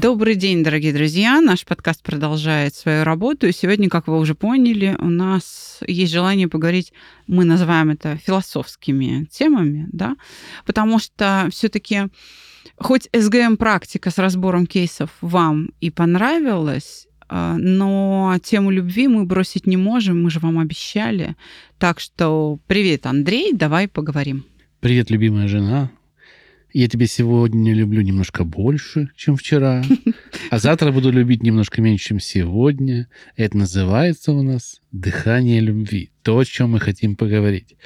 [0.00, 1.42] Добрый день, дорогие друзья.
[1.42, 3.46] Наш подкаст продолжает свою работу.
[3.46, 6.94] И сегодня, как вы уже поняли, у нас есть желание поговорить,
[7.26, 10.16] мы называем это философскими темами, да,
[10.64, 12.04] потому что все-таки
[12.78, 19.76] хоть СГМ-практика с разбором кейсов вам и понравилась, а, но тему любви мы бросить не
[19.76, 21.36] можем, мы же вам обещали.
[21.78, 24.46] Так что привет, Андрей, давай поговорим.
[24.80, 25.90] Привет, любимая жена.
[26.72, 29.82] Я тебя сегодня люблю немножко больше, чем вчера,
[30.50, 33.08] а завтра буду любить немножко меньше, чем сегодня.
[33.36, 36.10] Это называется у нас дыхание любви.
[36.22, 37.76] То, о чем мы хотим поговорить.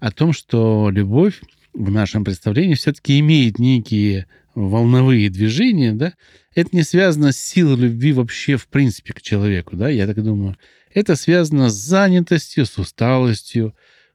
[0.00, 1.40] О том, что любовь
[1.74, 6.14] в нашем представлении все-таки имеет некие волновые движения, да,
[6.54, 10.56] это не связано с силой любви вообще в принципе к человеку, да, я так думаю.
[10.94, 13.74] Это связано с занятостью, с усталостью,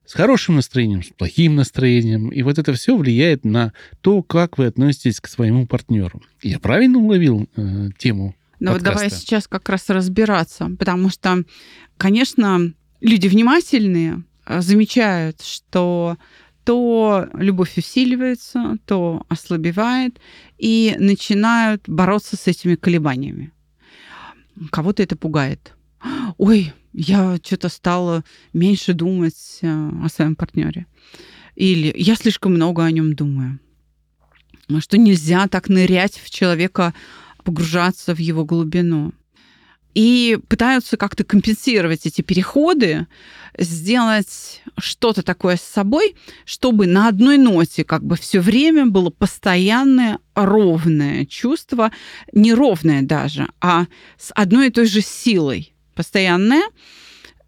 [0.10, 2.30] с хорошим настроением, с плохим настроением.
[2.30, 6.24] И вот это все влияет на то, как вы относитесь к своему партнеру.
[6.42, 8.36] Я правильно уловил э, тему?
[8.60, 11.44] Ну вот давай сейчас как раз разбираться, потому что,
[11.98, 16.18] конечно, люди внимательные э, замечают, что
[16.64, 20.20] то любовь усиливается, то ослабевает,
[20.58, 23.52] и начинают бороться с этими колебаниями.
[24.72, 25.76] Кого-то это пугает.
[26.40, 28.23] Ой, я что-то стала
[28.54, 30.86] меньше думать э, о своем партнере.
[31.56, 33.59] Или я слишком много о нем думаю.
[34.80, 36.94] Что нельзя так нырять в человека,
[37.44, 39.14] погружаться в его глубину.
[39.96, 43.08] И пытаются как-то компенсировать эти переходы,
[43.58, 46.16] сделать что-то такое с собой,
[46.46, 51.92] чтобы на одной ноте как бы все время было постоянное ровное чувство,
[52.31, 53.88] не ровное даже, а
[54.18, 56.64] с одной и той же силой постоянное,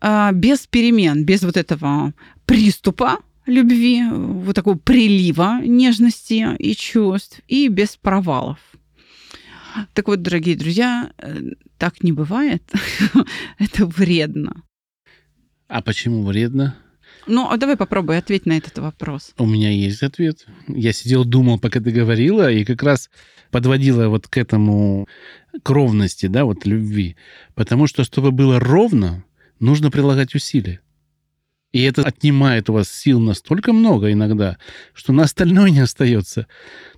[0.02, 2.14] а, без перемен, без вот этого
[2.46, 8.60] приступа любви, вот такого прилива нежности и чувств, и без провалов.
[9.94, 12.62] Так вот, дорогие друзья, э, так не бывает.
[13.58, 14.64] Это вредно.
[15.70, 16.76] А почему вредно?
[17.28, 19.34] Ну, а давай попробуй ответить на этот вопрос.
[19.38, 20.46] У меня есть ответ.
[20.68, 23.10] Я сидел, думал, пока ты говорила, и как раз
[23.52, 25.08] подводила вот к этому,
[25.64, 27.16] к ровности, да, вот любви.
[27.56, 29.24] Потому что, чтобы было ровно,
[29.60, 30.82] нужно прилагать усилия.
[31.72, 34.58] И это отнимает у вас сил настолько много иногда,
[34.94, 36.48] что на остальное не остается.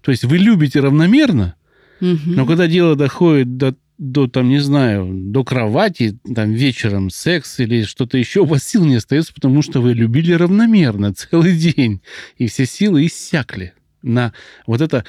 [0.02, 1.56] То есть вы любите равномерно,
[2.02, 2.18] угу.
[2.26, 7.84] но когда дело доходит до до, там, не знаю, до кровати, там, вечером секс или
[7.84, 12.02] что-то еще, у вас сил не остается, потому что вы любили равномерно целый день,
[12.38, 14.34] и все силы иссякли на
[14.66, 15.06] вот это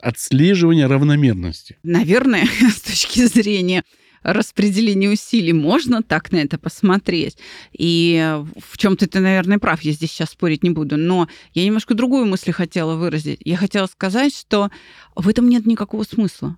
[0.00, 1.78] отслеживание равномерности.
[1.82, 3.84] Наверное, с точки зрения
[4.22, 7.38] распределения усилий можно так на это посмотреть.
[7.72, 10.96] И в чем-то ты, наверное, прав, я здесь сейчас спорить не буду.
[10.96, 13.40] Но я немножко другую мысль хотела выразить.
[13.44, 14.70] Я хотела сказать, что
[15.14, 16.56] в этом нет никакого смысла.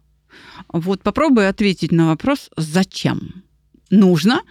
[0.72, 3.44] Вот попробуй ответить на вопрос, зачем
[3.91, 4.43] нужно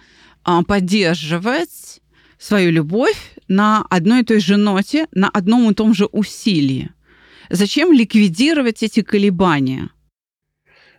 [0.44, 2.00] а, поддерживать
[2.38, 6.90] свою любовь на одной и той же ноте, на одном и том же усилии.
[7.50, 9.90] Зачем ликвидировать эти колебания?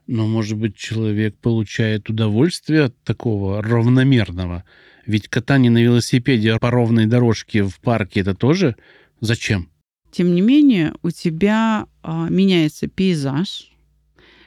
[0.08, 4.64] Но, может быть, человек получает удовольствие от такого равномерного.
[5.06, 8.76] Ведь катание на велосипеде по ровной дорожке в парке это тоже
[9.22, 9.70] зачем?
[10.12, 13.72] Тем не менее, у тебя а, меняется пейзаж,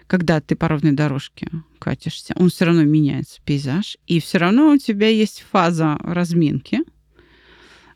[0.09, 1.49] когда ты по ровной дорожке
[1.79, 6.81] катишься, он все равно меняется, пейзаж, и все равно у тебя есть фаза разминки,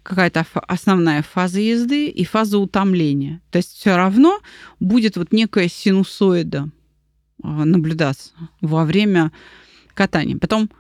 [0.07, 3.41] какая-то основная фаза езды и фаза утомления.
[3.51, 4.41] То есть все равно
[4.79, 6.71] будет вот некая синусоида
[7.43, 9.33] а, наблюдаться во время
[9.95, 10.37] катания.
[10.39, 10.71] Потом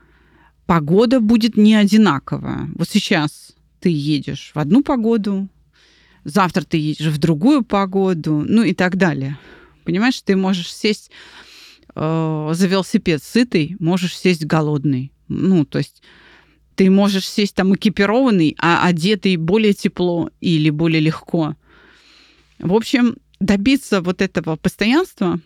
[0.67, 2.69] погода будет не одинаковая.
[2.76, 5.49] Вот сейчас ты едешь в одну погоду,
[6.25, 9.38] завтра ты едешь в другую погоду, ну и так далее.
[9.84, 11.11] Понимаешь, ты можешь сесть
[11.96, 15.12] э, за велосипед сытый, можешь сесть голодный.
[15.26, 16.02] Ну, то есть
[16.76, 21.56] ты можешь сесть там экипированный, а одетый более тепло или более легко.
[22.58, 25.40] В общем, добиться вот этого постоянства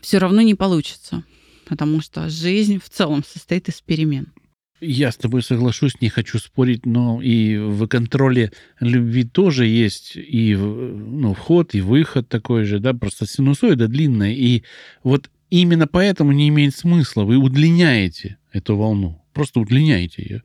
[0.00, 1.24] все равно не получится,
[1.66, 4.32] потому что жизнь в целом состоит из перемен.
[4.80, 10.54] Я с тобой соглашусь, не хочу спорить, но и в контроле любви тоже есть и
[10.54, 14.34] ну, вход, и выход такой же, да, просто синусоида длинная.
[14.34, 14.64] И
[15.02, 17.24] вот именно поэтому не имеет смысла.
[17.24, 20.42] Вы удлиняете эту волну, просто удлиняете ее.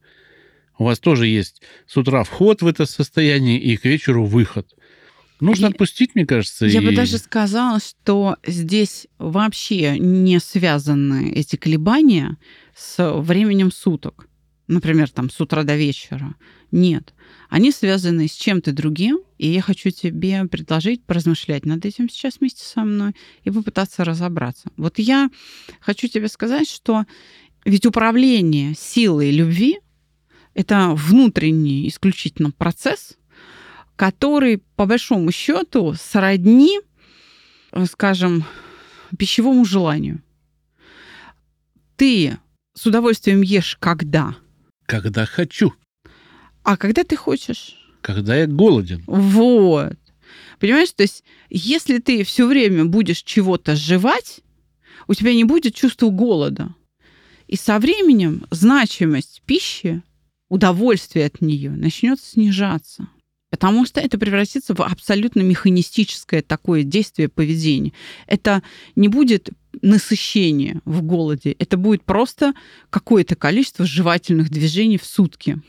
[0.78, 4.68] У вас тоже есть с утра вход в это состояние и к вечеру выход.
[5.40, 6.66] Нужно Я- отпустить, мне кажется.
[6.68, 12.38] Я бы и- даже сказала, что здесь вообще не связаны эти колебания
[12.76, 14.28] с временем суток.
[14.68, 16.36] Например, там с утра до вечера.
[16.72, 17.14] Нет.
[17.50, 22.64] Они связаны с чем-то другим, и я хочу тебе предложить поразмышлять над этим сейчас вместе
[22.64, 23.14] со мной
[23.44, 24.70] и попытаться разобраться.
[24.78, 25.30] Вот я
[25.82, 27.04] хочу тебе сказать, что
[27.66, 29.80] ведь управление силой любви—
[30.53, 33.18] это внутренний исключительно процесс,
[33.95, 36.80] который, по большому счету, сродни,
[37.71, 38.45] э, скажем,
[39.18, 40.21] пищевому желанию.
[41.95, 42.38] Ты
[42.74, 44.36] с удовольствием ешь когда?
[44.86, 45.74] Когда хочу,
[46.63, 47.77] А когда ты хочешь?
[48.01, 49.03] когда я голоден.
[49.06, 49.95] Вот.
[50.59, 54.42] Понимаешь, то есть, если ты все время будешь чего-то жевать,
[55.07, 56.74] у тебя не будет чувства голода.
[57.48, 60.01] И со временем значимость пищи,
[60.51, 63.07] удовольствие от нее начнет снижаться.
[63.50, 67.94] Потому что это превратится в абсолютно механистическое такое действие поведения.
[68.27, 68.62] Это
[68.98, 69.50] не будет
[69.81, 72.53] насыщение в голоде, это будет просто
[72.89, 75.62] какое-то количество жевательных движений в сутки.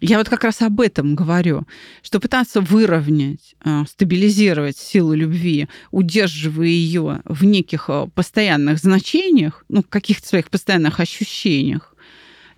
[0.00, 1.66] Я вот как раз об этом говорю,
[2.02, 9.82] что пытаться выровнять, э, стабилизировать силу любви, удерживая ее в неких э, постоянных значениях, ну,
[9.82, 11.89] каких-то своих постоянных ощущениях,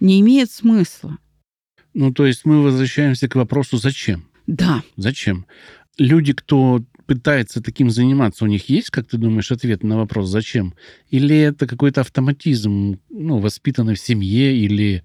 [0.03, 1.19] не имеет смысла.
[1.95, 4.27] Ну, то есть мы возвращаемся к вопросу «зачем?».
[4.47, 5.47] Да, Зачем?
[5.99, 10.75] Люди, кто пытается таким заниматься, у них есть, как ты думаешь, ответ на вопрос «зачем?»
[11.11, 15.05] Или это какой-то автоматизм, ну, воспитанный в семье или,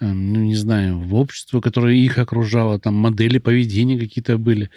[0.00, 4.70] э, ну, не знаю, в обществе, которое их окружало, там модели поведения какие-то были.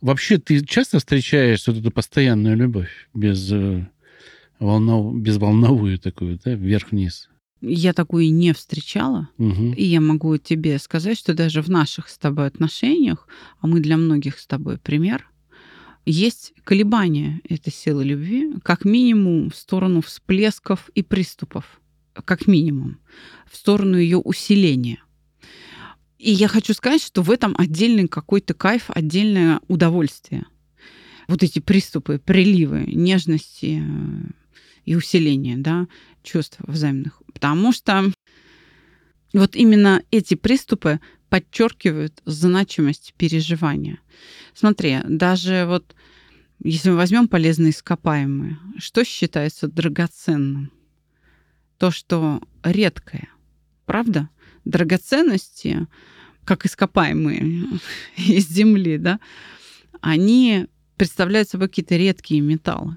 [0.00, 3.86] Вообще, ты часто встречаешь вот эту постоянную любовь без, э,
[4.58, 5.14] волнов...
[5.14, 7.28] безволновую такую, да, вверх-вниз?
[7.60, 9.72] Я такую не встречала, Мгм.
[9.72, 13.26] и я могу тебе сказать, что даже в наших с тобой отношениях,
[13.60, 15.28] а мы для многих с тобой пример,
[16.04, 21.80] есть колебания этой силы любви, как минимум в сторону всплесков и приступов,
[22.24, 22.98] как минимум,
[23.50, 24.98] в сторону ее усиления.
[26.18, 30.46] И я хочу сказать, что в этом отдельный какой-то кайф, отдельное удовольствие.
[31.28, 33.82] Вот эти приступы, приливы нежности
[34.86, 35.86] и усиления да,
[36.22, 37.22] чувств взаимных.
[37.34, 38.10] Потому что
[39.34, 43.98] вот именно эти приступы подчеркивают значимость переживания.
[44.54, 45.94] Смотри, даже вот
[46.62, 50.72] если мы возьмем полезные ископаемые, что считается драгоценным?
[51.78, 53.28] То, что редкое.
[53.84, 54.30] Правда?
[54.64, 55.86] Драгоценности,
[56.44, 57.66] как ископаемые
[58.16, 59.20] из земли, да,
[60.00, 60.66] они
[60.96, 62.96] представляют собой какие-то редкие металлы.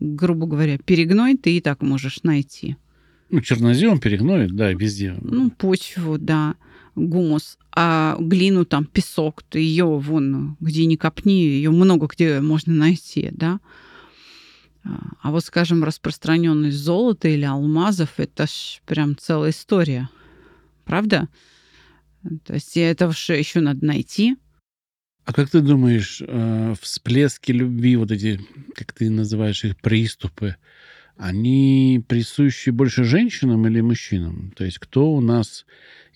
[0.00, 2.76] Грубо говоря, перегной ты и так можешь найти.
[3.30, 5.14] Ну, чернозем перегноет, да, везде.
[5.20, 6.56] Ну, почву, да,
[6.96, 7.58] гумус.
[7.72, 13.28] А глину, там, песок, ты ее вон, где не копни, ее много где можно найти,
[13.30, 13.60] да.
[14.82, 20.08] А а вот, скажем, распространенность золота или алмазов, это ж прям целая история.
[20.84, 21.28] Правда?
[22.44, 24.36] То есть это еще надо найти.
[25.24, 28.40] А как ты думаешь, э, всплески любви, вот эти,
[28.74, 30.56] как ты называешь их, приступы,
[31.16, 34.52] они присущи больше женщинам или мужчинам?
[34.56, 35.66] То есть кто у нас...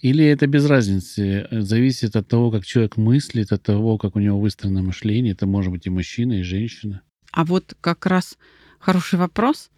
[0.01, 4.21] Или это без разницы, э, зависит от того, как человек мыслит, от того, как у
[4.21, 5.33] него выстроено мышление.
[5.33, 7.01] Это может быть и мужчина, и женщина.
[7.33, 8.37] А вот как раз
[8.79, 9.71] хороший вопрос.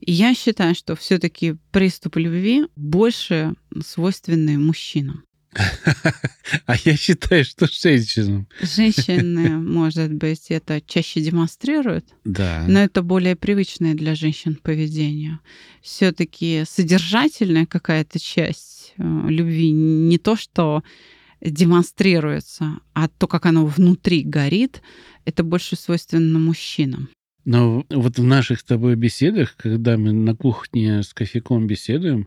[0.00, 5.25] Я считаю, что все-таки приступы любви больше свойственны мужчинам.
[6.66, 8.46] А я считаю, что женщинам.
[8.60, 12.64] Женщины, может быть, это чаще демонстрируют, Да.
[12.68, 15.40] но это более привычное для женщин поведение.
[15.82, 20.82] Все-таки содержательная какая-то часть э, любви не то, что
[21.40, 24.82] демонстрируется, а то, как оно внутри горит,
[25.24, 27.08] это больше свойственно мужчинам.
[27.44, 32.26] Но вот в наших с тобой беседах, когда мы на кухне с кофейком беседуем,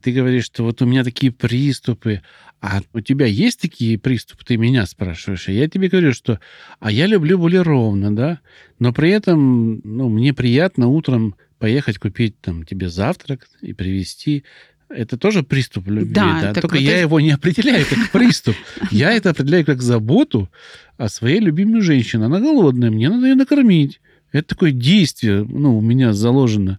[0.00, 2.22] ты говоришь, что вот у меня такие приступы,
[2.60, 4.44] а у тебя есть такие приступы?
[4.44, 6.40] Ты меня спрашиваешь, а я тебе говорю, что
[6.80, 8.40] а я люблю более ровно, да,
[8.78, 14.44] но при этом ну, мне приятно утром поехать купить там тебе завтрак и привезти.
[14.88, 16.54] Это тоже приступ любви, Да, да?
[16.54, 18.56] Только вот я это- его не определяю как приступ.
[18.90, 20.48] Я это определяю как заботу
[20.96, 22.24] о своей любимой женщине.
[22.24, 24.00] Она голодная, мне надо ее накормить.
[24.32, 26.78] Это такое действие, ну, у меня заложено.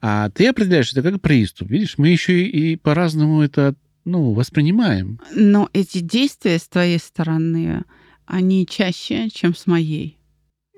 [0.00, 1.70] А ты определяешь это как приступ.
[1.70, 5.20] Видишь, мы еще и, и по-разному это ну, воспринимаем.
[5.34, 7.84] Но эти действия с твоей стороны,
[8.24, 10.18] они чаще, чем с моей.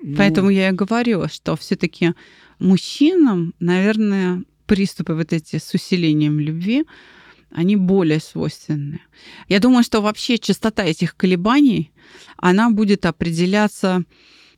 [0.01, 2.13] Ну, Поэтому я и говорю, что все-таки
[2.59, 6.85] мужчинам, наверное, приступы вот эти с усилением любви,
[7.51, 9.01] они более свойственны.
[9.47, 11.91] Я думаю, что вообще частота этих колебаний,
[12.37, 14.03] она будет определяться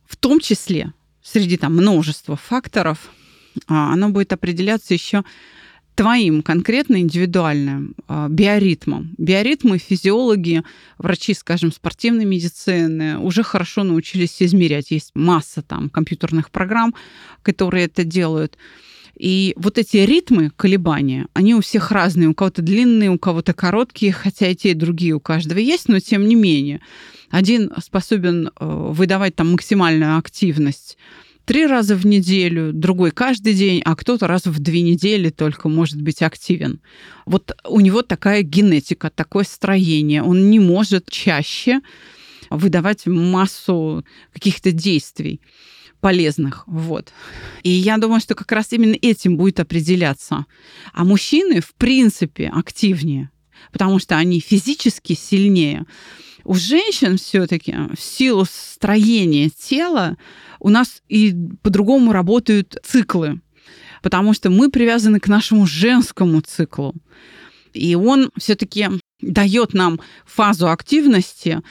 [0.04, 0.92] в том числе
[1.22, 3.10] среди там множества факторов,
[3.66, 5.24] а, она будет определяться еще
[5.96, 9.14] твоим конкретно индивидуальным э, биоритмом.
[9.16, 10.62] Биоритмы физиологи,
[10.98, 14.90] врачи, скажем, спортивной медицины уже хорошо научились измерять.
[14.90, 16.94] Есть масса там компьютерных программ,
[17.42, 18.58] которые это делают.
[19.18, 22.28] И вот эти ритмы колебания, они у всех разные.
[22.28, 25.98] У кого-то длинные, у кого-то короткие, хотя и те, и другие у каждого есть, но
[25.98, 26.80] тем не менее.
[27.30, 30.98] Один способен э, выдавать там максимальную активность
[31.46, 36.02] три раза в неделю, другой каждый день, а кто-то раз в две недели только может
[36.02, 36.80] быть активен.
[37.24, 40.22] Вот у него такая генетика, такое строение.
[40.22, 41.80] Он не может чаще
[42.50, 45.40] выдавать массу каких-то действий
[46.00, 46.64] полезных.
[46.66, 47.12] Вот.
[47.62, 50.46] И я думаю, что как раз именно этим будет определяться.
[50.92, 53.30] А мужчины, в принципе, активнее,
[53.72, 55.86] потому что они физически сильнее.
[56.46, 60.16] У женщин все-таки в силу строения тела
[60.60, 63.40] у нас и по-другому работают циклы,
[64.00, 66.94] потому что мы привязаны к нашему женскому циклу.
[67.72, 68.88] И он все-таки
[69.20, 71.62] дает нам фазу активности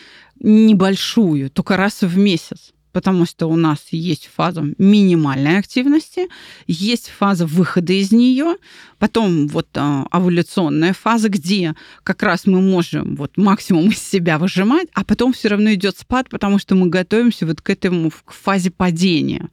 [0.42, 6.30] небольшую, только раз в месяц потому что у нас есть фаза минимальной активности,
[6.66, 8.56] есть фаза выхода из нее,
[9.00, 14.88] потом вот а, овуляционная фаза, где как раз мы можем вот максимум из себя выжимать,
[14.94, 18.72] а потом все равно идет спад, потому что мы готовимся вот к этому к фазе
[18.72, 19.50] падения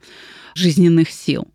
[0.55, 1.45] жизненных сил.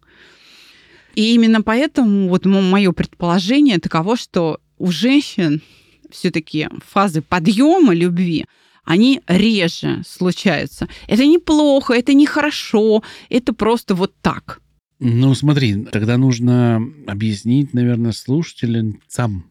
[1.14, 5.62] И именно поэтому вот мое предположение таково, что у женщин
[6.10, 8.44] все-таки фазы подъема любви
[8.88, 10.88] они реже случаются.
[11.08, 14.62] Это неплохо, это нехорошо, это просто вот так.
[14.98, 19.44] Ну, смотри, тогда нужно объяснить, наверное, слушателям сам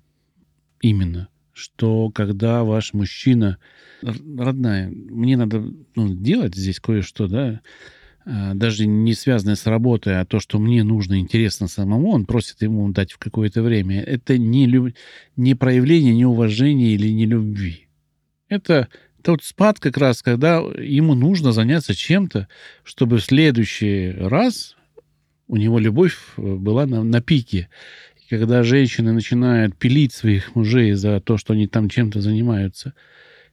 [0.81, 3.59] именно, что когда ваш мужчина,
[4.01, 7.61] родная, мне надо ну, делать здесь кое-что, да,
[8.25, 12.63] а, даже не связанное с работой, а то, что мне нужно интересно самому, он просит
[12.63, 14.01] ему дать в какое-то время.
[14.01, 14.95] Это не, люб...
[15.35, 17.87] не проявление неуважения или не любви.
[18.49, 18.87] Это
[19.21, 22.47] тот спад как раз, когда ему нужно заняться чем-то,
[22.83, 24.75] чтобы в следующий раз
[25.47, 27.69] у него любовь э, была на, на пике.
[28.23, 32.93] И когда женщины начинают пилить своих мужей за то, что они там чем-то занимаются,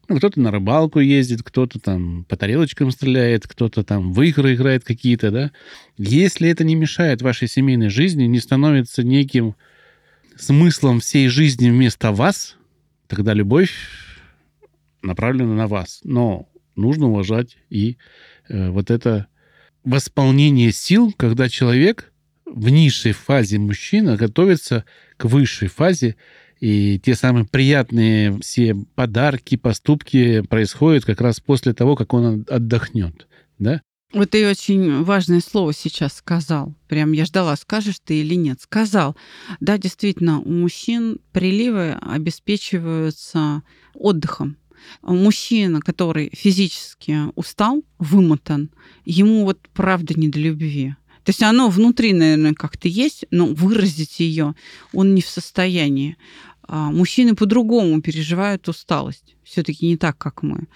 [0.09, 4.85] ну, кто-то на рыбалку ездит, кто-то там по тарелочкам стреляет, кто-то там в игры играет
[4.85, 5.51] какие-то, да.
[5.97, 9.55] Если это не мешает вашей семейной жизни, не становится неким
[10.37, 12.57] смыслом всей жизни вместо вас,
[13.09, 13.73] тогда любовь
[15.05, 16.01] направлена на вас.
[16.05, 17.97] Но нужно уважать и
[18.49, 19.29] э, вот это
[19.85, 22.13] восполнение сил, когда человек
[22.47, 24.85] в низшей фазе мужчина готовится
[25.17, 26.17] к высшей фазе,
[26.61, 33.27] и те самые приятные все подарки, поступки происходят как раз после того, как он отдохнет.
[33.59, 33.83] Да?
[34.15, 36.75] Вот ты очень важное слово сейчас сказал.
[36.89, 38.61] Прям я ждала, скажешь ты или нет.
[38.61, 39.17] Сказал.
[39.59, 44.57] Да, действительно, у мужчин приливы обеспечиваются отдыхом
[45.03, 48.71] мужчина, который физически устал, вымотан,
[49.05, 50.95] ему вот правда не до любви.
[51.25, 54.55] То есть оно внутри, наверное, как-то есть, но выразить ее
[54.93, 56.17] он не в состоянии.
[56.67, 59.37] А мужчины по-другому переживают усталость.
[59.43, 60.67] Все-таки не так, как мы.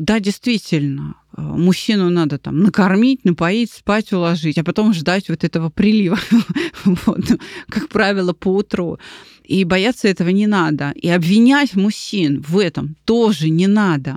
[0.00, 6.18] Да, действительно, мужчину надо там накормить, напоить, спать уложить, а потом ждать вот этого прилива,
[6.84, 7.24] вот,
[7.68, 8.98] как правило, по утру.
[9.44, 10.92] И бояться этого не надо.
[10.96, 14.16] И обвинять мужчин в этом тоже не надо.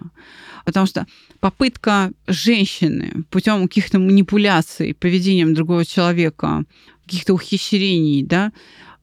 [0.65, 1.05] Потому что
[1.39, 6.63] попытка женщины путем каких-то манипуляций поведением другого человека,
[7.05, 8.51] каких-то ухищрений, да,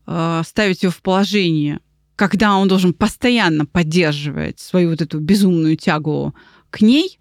[0.06, 1.80] э, ставить его в положение,
[2.16, 6.34] когда он должен постоянно поддерживать свою вот эту безумную тягу
[6.76, 7.18] к ней,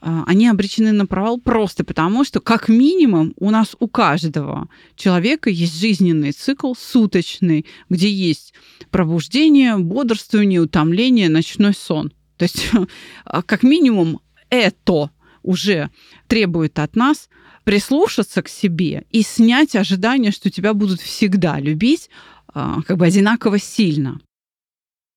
[0.00, 5.50] э, они обречены на провал просто потому, что как минимум у нас у каждого человека
[5.50, 8.54] есть жизненный цикл суточный, где есть
[8.90, 12.12] пробуждение, бодрствование, утомление, ночной сон.
[12.38, 12.70] То есть
[13.46, 15.10] как минимум это
[15.42, 15.90] уже
[16.26, 17.28] требует от нас
[17.64, 22.08] прислушаться к себе и снять ожидание, что тебя будут всегда любить
[22.48, 24.20] а, как бы одинаково сильно.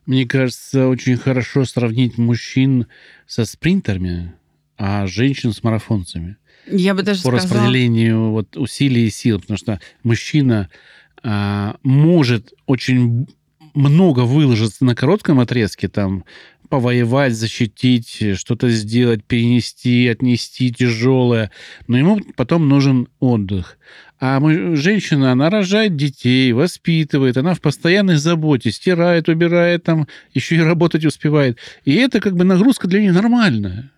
[0.08, 2.88] Мне кажется, очень хорошо сравнить мужчин
[3.28, 4.34] со спринтерами,
[4.78, 6.38] а женщин с марафонцами.
[6.66, 7.44] Я бы даже По сказала...
[7.44, 10.70] распределению вот усилий и сил, потому что мужчина
[11.24, 13.28] а, может очень
[13.74, 16.24] много выложиться на коротком отрезке, там,
[16.70, 21.52] повоевать, защитить, что-то сделать, перенести, отнести тяжелое.
[21.88, 23.78] Но ему потом нужен отдых.
[24.20, 30.56] А мы, женщина, она рожает детей, воспитывает, она в постоянной заботе, стирает, убирает, там еще
[30.56, 31.60] и работать успевает.
[31.86, 33.92] И это как бы нагрузка для нее нормальная.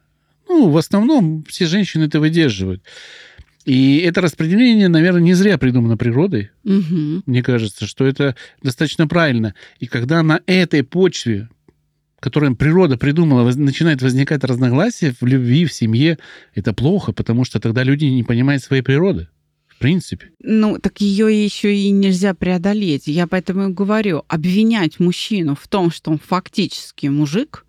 [0.49, 2.83] Ну, в основном все женщины это выдерживают.
[3.65, 6.51] И это распределение, наверное, не зря придумано природой.
[6.63, 7.23] Мгм.
[7.25, 9.53] Мне кажется, что это достаточно правильно.
[9.79, 11.49] И когда на этой почве,
[12.19, 16.17] которую природа придумала, начинает возникать разногласия в любви, в семье,
[16.55, 19.29] это плохо, потому что тогда люди не понимают своей природы.
[19.79, 20.31] Принципе.
[20.41, 23.07] Ну, так ее еще и нельзя преодолеть.
[23.07, 27.65] Я поэтому и говорю, обвинять мужчину в том, что он фактически мужик,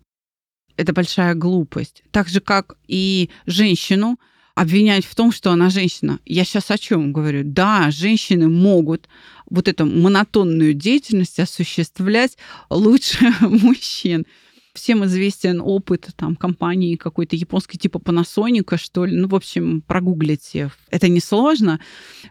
[0.75, 2.03] это большая глупость.
[2.11, 4.19] Так же, как и женщину
[4.55, 6.19] обвинять в том, что она женщина.
[6.25, 7.43] Я сейчас о чем говорю?
[7.45, 9.07] Да, женщины могут
[9.49, 12.37] вот эту монотонную деятельность осуществлять
[12.69, 14.25] лучше мужчин.
[14.73, 19.15] Всем известен опыт там, компании какой-то японской типа Panasonic, что ли.
[19.15, 20.71] Ну, в общем, прогуглите.
[20.89, 21.79] Это несложно.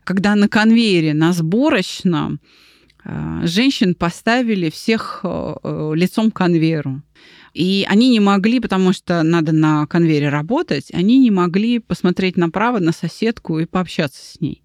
[0.04, 2.40] Когда на конвейере, на сборочном
[3.04, 7.02] э, женщин поставили всех э, э, лицом к конвейеру.
[7.52, 12.78] И они не могли, потому что надо на конвейере работать, они не могли посмотреть направо
[12.78, 14.62] на соседку и пообщаться с ней.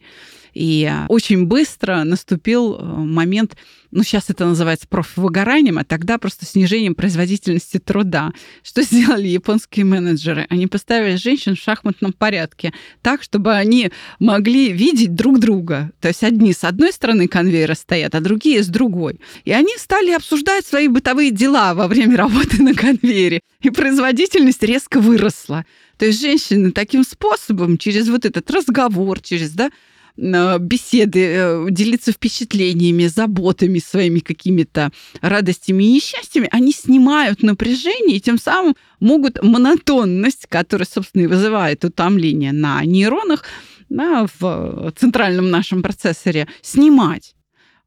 [0.55, 3.57] И очень быстро наступил э, момент,
[3.91, 8.31] ну, сейчас это называется профвыгоранием, а тогда просто снижением производительности труда.
[8.63, 10.47] Что сделали японские менеджеры?
[10.49, 15.91] Они поставили женщин в шахматном порядке так, чтобы они могли видеть друг друга.
[15.99, 19.19] То есть одни с одной стороны конвейера стоят, а другие с другой.
[19.43, 23.41] И они стали обсуждать свои бытовые дела во время работы на конвейере.
[23.61, 25.65] И производительность резко выросла.
[25.97, 29.69] То есть женщины таким способом, через вот этот разговор, через да,
[30.17, 34.91] беседы, э, делиться впечатлениями, заботами своими какими-то
[35.21, 41.83] радостями и несчастьями, они снимают напряжение и тем самым могут монотонность, которая, собственно, и вызывает
[41.83, 43.43] утомление на нейронах,
[43.89, 47.34] да, в центральном нашем процессоре, снимать.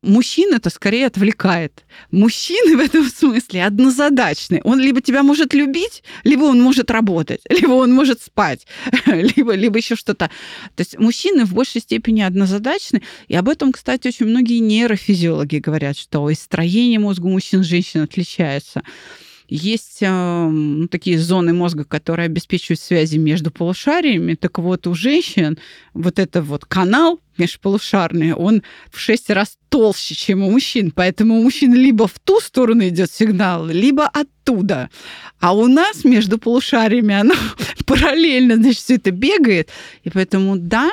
[0.03, 1.85] Мужчин это скорее отвлекает.
[2.11, 4.61] Мужчины в этом смысле однозадачны.
[4.65, 8.67] Он либо тебя может любить, либо он может работать, либо он может спать,
[9.07, 10.31] либо, либо еще что-то.
[10.77, 13.03] То есть мужчины в большей степени однозадачны.
[13.27, 18.03] И об этом, кстати, очень многие нейрофизиологи говорят, что и строение мозга мужчин и женщин
[18.03, 18.83] отличается.
[19.49, 20.53] Есть э,
[20.91, 24.35] такие зоны мозга, которые обеспечивают связи между полушариями.
[24.35, 25.59] Так вот, у женщин
[25.95, 30.91] вот это вот канал межполушарный, он в шесть раз толще, чем у мужчин.
[30.91, 34.91] Поэтому у мужчин либо в ту сторону идет сигнал, либо оттуда.
[35.41, 37.35] А у нас между полушариями оно
[37.87, 39.71] параллельно, значит, все это бегает.
[40.05, 40.91] И поэтому, да,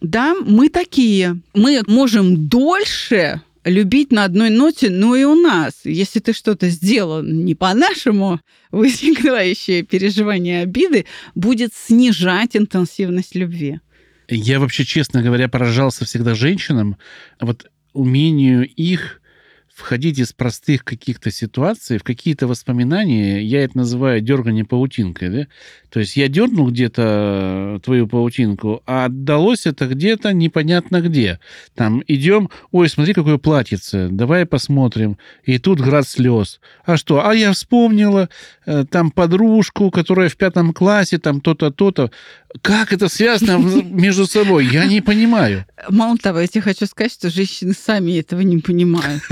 [0.00, 1.40] да, мы такие.
[1.54, 5.80] Мы можем дольше любить на одной ноте, но и у нас.
[5.84, 13.80] Если ты что-то сделал не по-нашему, возникающее переживание обиды будет снижать интенсивность любви.
[14.28, 16.98] Я вообще, честно говоря, поражался всегда женщинам,
[17.40, 19.20] вот умению их
[19.78, 25.46] входить из простых каких-то ситуаций в какие-то воспоминания, я это называю дергание паутинкой, да?
[25.90, 31.40] То есть я дернул где-то твою паутинку, а отдалось это где-то непонятно где.
[31.74, 35.16] Там идем, ой, смотри, какое платьице, давай посмотрим.
[35.44, 36.60] И тут град слез.
[36.84, 37.26] А что?
[37.26, 38.28] А я вспомнила
[38.66, 42.10] э, там подружку, которая в пятом классе, там то-то, то-то.
[42.60, 44.66] Как это связано между собой?
[44.66, 45.64] Я не понимаю.
[45.88, 49.22] Мало того, я тебе хочу сказать, что женщины сами этого не понимают.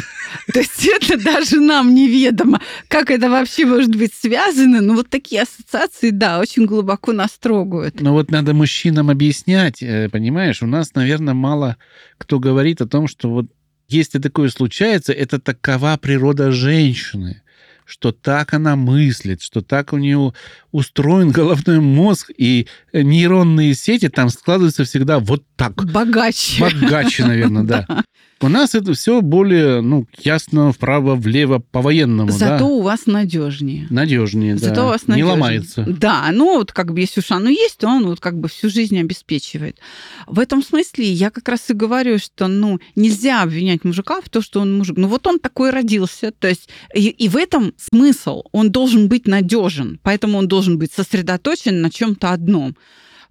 [0.53, 4.81] То есть это даже нам неведомо, как это вообще может быть связано.
[4.81, 8.01] Но вот такие ассоциации, да, очень глубоко нас трогают.
[8.01, 10.63] Но вот надо мужчинам объяснять, э, понимаешь?
[10.63, 11.77] У нас, наверное, мало
[12.19, 13.47] кто говорит о том, что вот
[13.89, 17.43] если такое случается, это такова природа женщины
[17.87, 20.35] что так она мыслит, что так у нее
[20.73, 25.73] устроен головной мозг, и нейронные сети там складываются всегда вот так.
[25.93, 26.61] Богаче.
[26.61, 27.87] Богаче, наверное, да.
[28.43, 32.65] У нас это все более, ну, ясно, вправо, влево, по-военному, Зато да?
[32.67, 33.87] у вас надежнее.
[33.89, 34.85] Надежнее, Зато да.
[34.85, 35.33] у вас Не надежнее.
[35.33, 35.85] ломается.
[35.89, 38.99] Да, ну вот как бы если оно есть, то он вот как бы всю жизнь
[39.01, 39.79] обеспечивает.
[40.27, 44.43] В этом смысле я как раз и говорю, что ну нельзя обвинять мужика в том,
[44.43, 44.99] что он мужик.
[44.99, 48.43] Ну вот он такой родился, то есть и, и в этом смысл.
[48.53, 52.77] Он должен быть надежен, поэтому он должен быть сосредоточен на чем-то одном.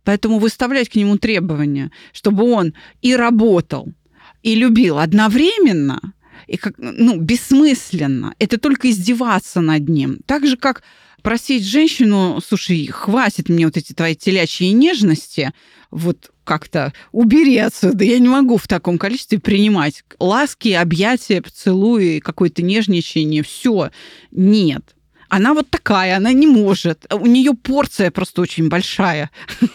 [0.03, 3.89] Поэтому выставлять к нему требования, чтобы он и работал,
[4.45, 6.13] и любил одновременно,
[6.45, 8.35] и как, ну, бессмысленно.
[8.37, 10.19] Это только издеваться над ним.
[10.27, 10.83] Так же, как
[11.23, 15.51] просить женщину, слушай, хватит мне вот эти твои телячьи нежности,
[15.89, 22.61] вот как-то убери отсюда, я не могу в таком количестве принимать ласки, объятия, поцелуи, какое-то
[22.61, 23.89] нежничание, все.
[24.29, 24.93] Нет.
[25.27, 27.11] она вот такая, она не может.
[27.11, 29.31] У нее порция просто очень большая.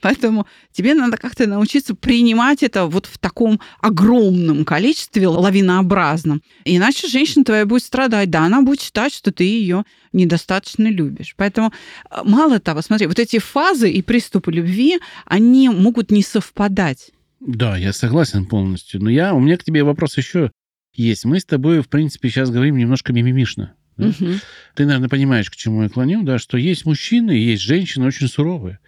[0.00, 6.42] Поэтому тебе надо как-то научиться принимать это вот в таком огромном количестве, лавинообразном.
[6.64, 8.30] Иначе женщина твоя будет страдать.
[8.30, 11.34] Да, она будет считать, что ты ее недостаточно любишь.
[11.36, 11.72] Поэтому
[12.10, 17.10] э, мало того, смотри, вот эти фазы и приступы любви, они могут не совпадать.
[17.40, 19.02] Да, я согласен полностью.
[19.02, 20.50] Но я, у меня к тебе вопрос еще
[20.94, 21.24] есть.
[21.24, 23.74] Мы с тобой, в принципе, сейчас говорим немножко мимимишно.
[23.96, 24.08] Да?
[24.08, 24.34] Угу.
[24.74, 28.78] Ты, наверное, понимаешь, к чему я клоню, да, что есть мужчины, есть женщины очень суровые,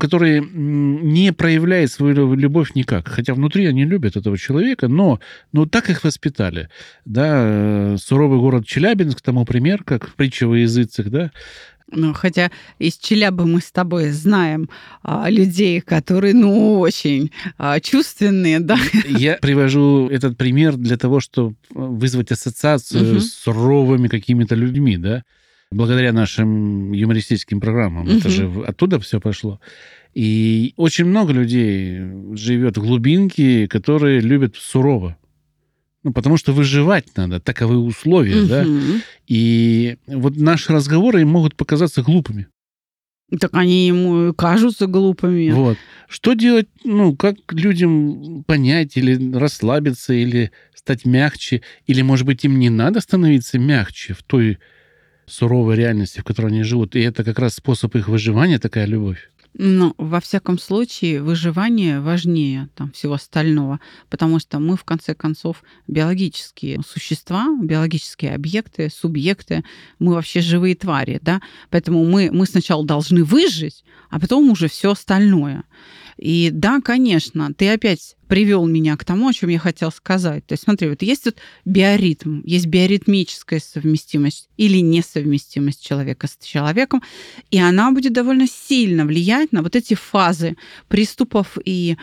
[0.00, 3.08] которые не проявляют свою любовь никак.
[3.08, 5.20] Хотя внутри они любят этого человека, но,
[5.52, 6.68] но так их воспитали.
[7.04, 11.30] Да, э, суровый город Челябинск, тому пример, как притча во языцах, да,
[11.92, 14.68] ну, хотя из Челябы мы с тобой знаем
[15.02, 18.78] а, людей, которые, ну, очень а, чувственные, да.
[19.06, 23.20] Я привожу этот пример для того, чтобы вызвать ассоциацию угу.
[23.20, 25.24] с суровыми какими-то людьми, да,
[25.70, 28.06] благодаря нашим юмористическим программам.
[28.06, 28.16] Угу.
[28.16, 29.60] Это же оттуда все пошло.
[30.14, 32.00] И очень много людей
[32.34, 35.16] живет в глубинке, которые любят сурово.
[36.02, 38.48] Ну, потому что выживать надо, таковы условия, угу.
[38.48, 38.66] да.
[39.26, 42.48] И вот наши разговоры им могут показаться глупыми.
[43.38, 45.50] Так они ему кажутся глупыми.
[45.50, 45.78] Вот.
[46.08, 52.58] Что делать, ну, как людям понять или расслабиться, или стать мягче, или, может быть, им
[52.58, 54.58] не надо становиться мягче в той
[55.30, 59.30] суровой реальности, в которой они живут, и это как раз способ их выживания, такая любовь?
[59.54, 65.64] Ну, во всяком случае, выживание важнее там, всего остального, потому что мы, в конце концов,
[65.88, 69.64] биологические существа, биологические объекты, субъекты,
[69.98, 74.92] мы вообще живые твари, да, поэтому мы, мы сначала должны выжить, а потом уже все
[74.92, 75.64] остальное.
[76.16, 80.46] И да, конечно, ты опять привел меня к тому, о чем я хотел сказать.
[80.46, 87.02] То есть смотри, вот есть тут биоритм, есть биоритмическая совместимость или несовместимость человека с человеком,
[87.50, 90.56] и она будет довольно сильно влиять на вот эти фазы
[90.88, 91.96] приступов и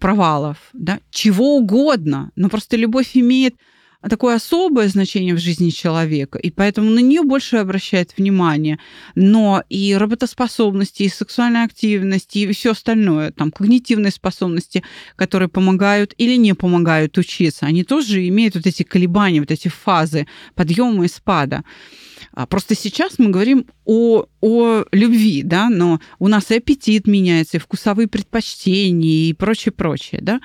[0.00, 2.32] провалов, да, чего угодно.
[2.34, 3.54] Но просто любовь имеет
[4.02, 8.78] такое особое значение в жизни человека, и поэтому на нее больше обращает внимание.
[9.16, 14.84] Но и работоспособности, и сексуальная активность, и все остальное, там, когнитивные способности,
[15.16, 20.28] которые помогают или не помогают учиться, они тоже имеют вот эти колебания, вот эти фазы
[20.54, 21.64] подъема и спада.
[22.32, 27.56] А просто сейчас мы говорим о, о любви, да, но у нас и аппетит меняется,
[27.56, 30.40] и вкусовые предпочтения, и прочее, прочее, да.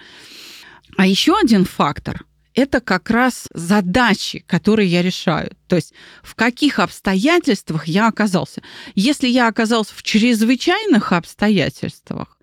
[0.97, 5.51] А еще один фактор– это как раз задачи, которые я решаю.
[5.67, 8.61] То есть в каких обстоятельствах я оказался.
[8.95, 12.37] Если я оказался в чрезвычайных обстоятельствах,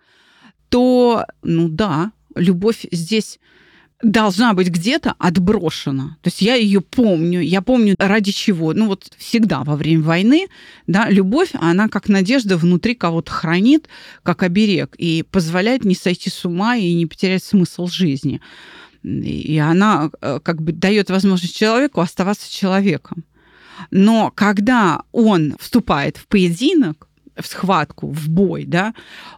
[0.69, 3.39] то, ну да, любовь здесь
[4.03, 6.17] должна быть где-то отброшена.
[6.23, 8.73] То есть я ее помню, я помню ради чего.
[8.73, 10.47] Ну вот всегда во время войны,
[10.87, 13.89] да, любовь, она как надежда внутри кого-то хранит,
[14.23, 18.41] как оберег, и позволяет не сойти с ума и не потерять смысл жизни
[19.03, 23.25] и она э, как бы дает возможность человеку оставаться человеком.
[23.91, 28.93] Но когда он вступает в поединок, в схватку, в бой, да,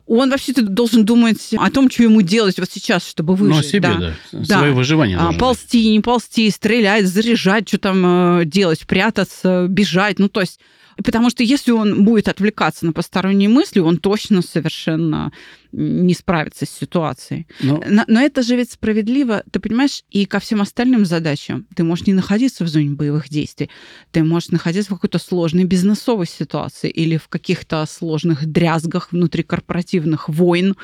[0.06, 3.54] он вообще-то должен думать о том, что ему делать вот сейчас, чтобы выжить.
[3.54, 4.14] Ну, о себе, да.
[4.32, 4.58] да.
[4.58, 5.92] Свое выживание а, Ползти, быть.
[5.92, 10.18] не ползти, стрелять, заряжать, что там э, делать, прятаться, бежать.
[10.18, 10.58] Ну, то есть
[11.04, 15.32] Потому что если он будет отвлекаться на посторонние мысли, он точно совершенно
[15.72, 17.46] не справится с ситуацией.
[17.60, 17.82] Но...
[17.88, 21.66] Но, но это же ведь справедливо, ты понимаешь, и ко всем остальным задачам.
[21.74, 23.70] Ты можешь не находиться в зоне боевых действий,
[24.10, 30.76] ты можешь находиться в какой-то сложной бизнесовой ситуации или в каких-то сложных дрязгах внутрикорпоративных войн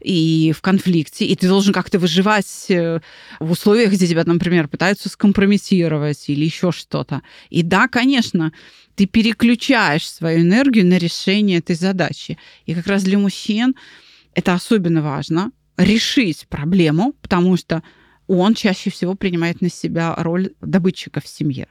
[0.00, 3.00] и в конфликте, и ты должен как-то выживать э,
[3.40, 7.22] в условиях, где тебя, например, пытаются скомпрометировать или еще что-то.
[7.50, 8.52] И да, конечно,
[9.00, 12.36] ты переключаешь свою энергию на решение этой задачи.
[12.66, 13.74] И как раз для мужчин
[14.34, 17.82] это особенно важно решить проблему, потому что
[18.26, 21.68] он чаще всего принимает на себя роль добытчика в семье.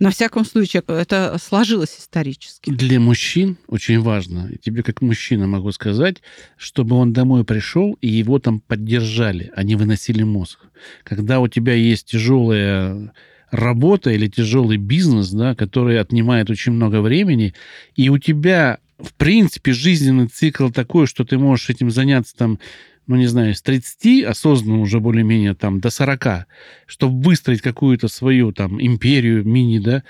[0.00, 2.70] На всяком случае, это сложилось исторически.
[2.70, 6.22] Для мужчин очень важно, и тебе как мужчина могу сказать,
[6.56, 10.58] чтобы он домой пришел и его там поддержали, а не выносили мозг.
[11.04, 13.12] Когда у тебя есть тяжелая
[13.54, 17.54] работа или тяжелый бизнес, да, который отнимает очень много времени,
[17.94, 22.58] и у тебя, в принципе, жизненный цикл такой, что ты можешь этим заняться там,
[23.06, 26.46] ну, не знаю, с 30, осознанно уже более-менее там до 40,
[26.86, 30.02] чтобы выстроить какую-то свою там империю, мини, да,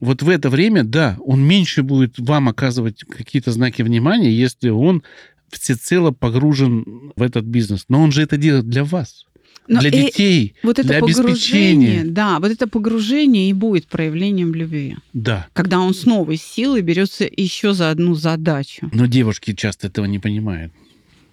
[0.00, 5.02] вот в это время, да, он меньше будет вам оказывать какие-то знаки внимания, если он
[5.50, 7.86] всецело погружен в этот бизнес.
[7.88, 9.26] Но он же это делает для вас.
[9.66, 12.04] Но для э- детей, Вот это для погружение, обеспечения.
[12.04, 14.96] да, вот это погружение и будет проявлением любви.
[15.12, 15.46] Да.
[15.52, 18.90] Когда он с новой силой берется еще за одну задачу.
[18.92, 20.72] Но девушки часто этого не понимают.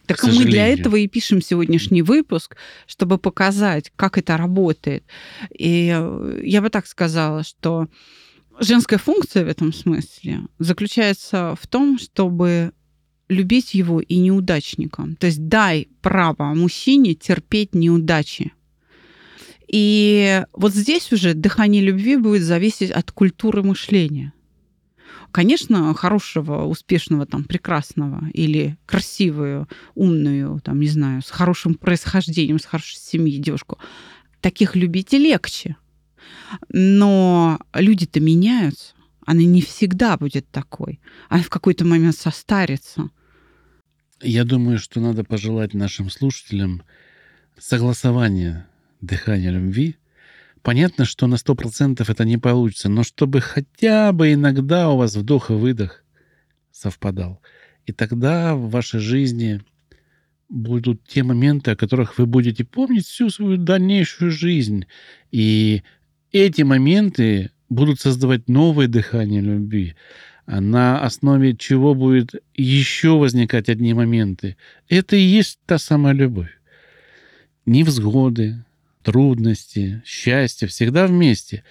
[0.05, 5.03] Так К мы для этого и пишем сегодняшний выпуск, чтобы показать, как это работает.
[5.57, 7.87] И э, я бы так сказала, что
[8.59, 12.73] женская функция в этом смысле заключается в том, чтобы
[13.31, 15.15] любить его и неудачником.
[15.15, 18.51] То есть дай право мужчине терпеть неудачи.
[19.67, 24.33] И вот здесь уже дыхание любви будет зависеть от культуры мышления.
[25.31, 32.65] Конечно, хорошего, успешного, там, прекрасного или красивую, умную, там, не знаю, с хорошим происхождением, с
[32.65, 33.77] хорошей семьи девушку,
[34.41, 35.77] таких любить и легче.
[36.67, 38.93] Но люди-то меняются.
[39.25, 40.99] Она не всегда будет такой.
[41.29, 43.09] Она в какой-то момент состарится.
[44.23, 46.83] Я думаю, что надо пожелать нашим слушателям
[47.57, 48.67] согласования
[49.01, 49.97] дыхания любви.
[50.61, 55.49] Понятно, что на 100% это не получится, но чтобы хотя бы иногда у вас вдох
[55.49, 56.03] и выдох
[56.71, 57.41] совпадал.
[57.87, 59.61] И тогда в вашей жизни
[60.49, 64.85] будут те моменты, о которых вы будете помнить всю свою дальнейшую жизнь.
[65.31, 65.81] И
[66.31, 69.95] эти моменты будут создавать новое дыхание любви,
[70.47, 74.57] на основе чего будет еще возникать одни моменты.
[74.89, 76.49] Это и есть та самая любовь.
[77.65, 78.63] Невзгоды,
[79.03, 81.63] трудности, счастье всегда вместе.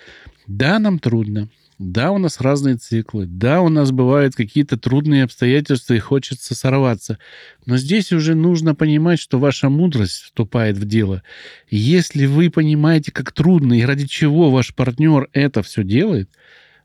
[0.46, 1.48] Да, нам трудно.
[1.80, 3.24] Да, у нас разные циклы.
[3.24, 7.18] Да, у нас бывают какие-то трудные обстоятельства и хочется сорваться.
[7.64, 11.22] Но здесь уже нужно понимать, что ваша мудрость вступает в дело.
[11.70, 16.28] Если вы понимаете, как трудно и ради чего ваш партнер это все делает,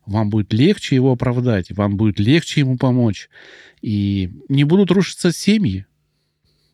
[0.05, 3.29] вам будет легче его оправдать, вам будет легче ему помочь.
[3.81, 5.85] И не будут рушиться семьи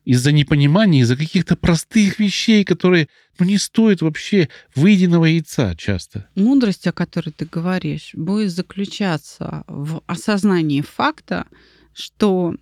[0.05, 3.07] из-за непонимания, из-за каких-то простых вещей, которые
[3.39, 6.27] ну, не стоят вообще выеденного яйца часто.
[6.35, 11.45] Мудрость, о которой ты говоришь, будет заключаться в осознании факта,
[11.93, 12.55] что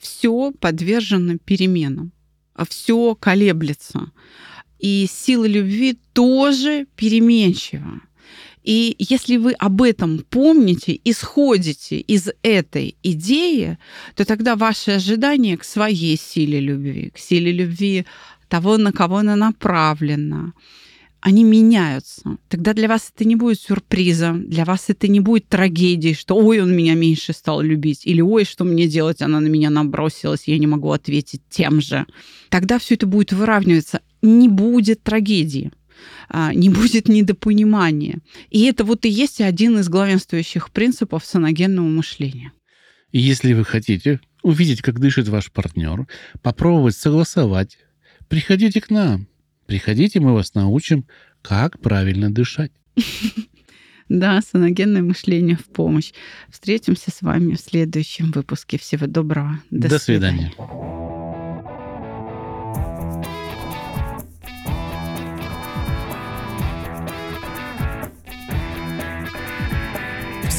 [0.00, 2.12] все подвержено переменам,
[2.54, 4.12] а все колеблется.
[4.78, 8.00] И сила любви тоже переменчива.
[8.66, 13.78] И если вы об этом помните, исходите из этой идеи,
[14.16, 18.06] то тогда ваши ожидания к своей силе любви, к силе любви
[18.48, 20.52] того, на кого она направлена,
[21.20, 22.38] они меняются.
[22.48, 26.60] Тогда для вас это не будет сюрпризом, для вас это не будет трагедией, что ой,
[26.60, 30.58] он меня меньше стал любить, или ой, что мне делать, она на меня набросилась, я
[30.58, 32.04] не могу ответить тем же.
[32.48, 34.00] Тогда все это будет выравниваться.
[34.22, 35.70] Не будет трагедии
[36.32, 38.18] не будет недопонимания.
[38.50, 42.52] И это вот и есть один из главенствующих принципов саногенного мышления.
[43.12, 46.06] И если вы хотите увидеть, как дышит ваш партнер,
[46.42, 47.78] попробовать согласовать,
[48.28, 49.26] приходите к нам.
[49.66, 51.06] Приходите, мы вас научим,
[51.42, 52.72] как правильно дышать.
[54.08, 56.12] Да, саногенное мышление в помощь.
[56.48, 58.78] Встретимся с вами в следующем выпуске.
[58.78, 59.60] Всего доброго.
[59.72, 60.52] До, свидания.